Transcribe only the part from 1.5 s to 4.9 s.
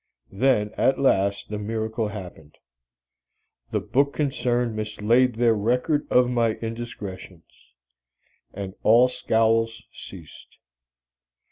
miracle happened: the book concern